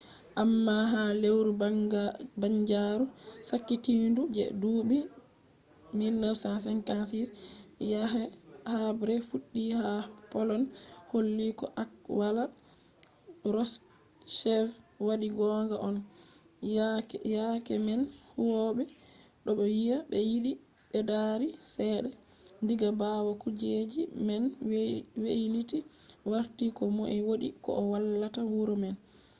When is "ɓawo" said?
23.01-23.31